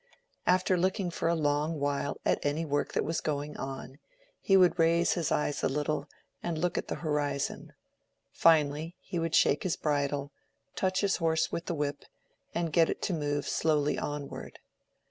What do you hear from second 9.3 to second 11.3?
shake his bridle, touch his